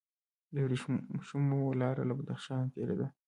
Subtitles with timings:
[0.53, 3.07] د ورېښمو لاره له بدخشان تیریده